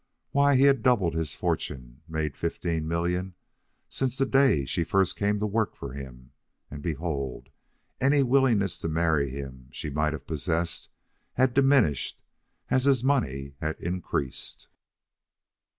Why, 0.31 0.55
he 0.55 0.63
had 0.63 0.81
doubled 0.81 1.13
his 1.13 1.35
fortune, 1.35 2.01
made 2.07 2.35
fifteen 2.35 2.87
millions, 2.87 3.35
since 3.87 4.17
the 4.17 4.25
day 4.25 4.65
she 4.65 4.83
first 4.83 5.15
came 5.15 5.39
to 5.39 5.45
work 5.45 5.75
for 5.75 5.93
him, 5.93 6.31
and 6.71 6.81
behold, 6.81 7.49
any 7.99 8.23
willingness 8.23 8.79
to 8.79 8.89
marry 8.89 9.29
him 9.29 9.67
she 9.69 9.91
might 9.91 10.13
have 10.13 10.25
possessed 10.25 10.89
had 11.33 11.53
diminished 11.53 12.19
as 12.71 12.85
his 12.85 13.03
money 13.03 13.53
had 13.59 13.79
increased. 13.79 14.69